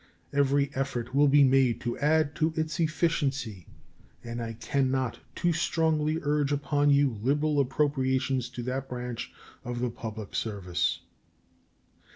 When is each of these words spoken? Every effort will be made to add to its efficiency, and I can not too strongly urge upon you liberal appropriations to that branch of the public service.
Every 0.33 0.71
effort 0.73 1.13
will 1.13 1.27
be 1.27 1.43
made 1.43 1.79
to 1.81 1.95
add 1.99 2.33
to 2.37 2.51
its 2.57 2.79
efficiency, 2.79 3.67
and 4.23 4.41
I 4.41 4.53
can 4.53 4.89
not 4.89 5.19
too 5.35 5.53
strongly 5.53 6.17
urge 6.23 6.51
upon 6.51 6.89
you 6.89 7.19
liberal 7.21 7.59
appropriations 7.59 8.49
to 8.49 8.63
that 8.63 8.89
branch 8.89 9.31
of 9.63 9.79
the 9.79 9.91
public 9.91 10.33
service. 10.33 11.01